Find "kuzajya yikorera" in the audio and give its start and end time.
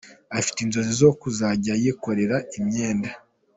1.21-2.37